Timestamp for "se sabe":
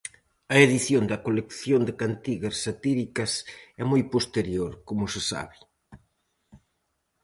5.13-5.57